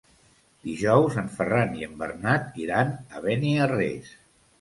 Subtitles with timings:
[0.67, 4.09] Dijous en Ferran i en Bernat iran a Beniarrés.